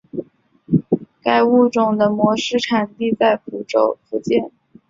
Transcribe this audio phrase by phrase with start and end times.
[1.21, 4.51] 该物种的模式产地在福建。